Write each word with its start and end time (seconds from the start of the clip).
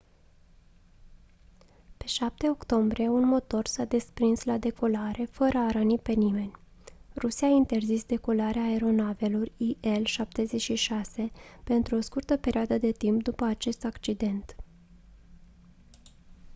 pe 1.97 2.05
7 2.07 2.49
octombrie 2.49 3.07
un 3.07 3.23
motor 3.27 3.67
s-a 3.67 3.83
desprins 3.85 4.43
la 4.43 4.57
decolare 4.57 5.23
fără 5.25 5.57
a 5.57 5.71
răni 5.71 5.99
pe 5.99 6.11
nimeni 6.11 6.51
rusia 7.15 7.47
a 7.47 7.55
interzis 7.55 8.03
decolarea 8.05 8.61
aeronavelor 8.63 9.51
il-76 9.57 11.31
pentru 11.63 11.95
o 11.95 12.01
scurtă 12.01 12.35
perioadă 12.37 12.77
de 12.77 12.91
timp 12.91 13.23
după 13.23 13.43
acest 13.45 13.85
accident 13.85 14.55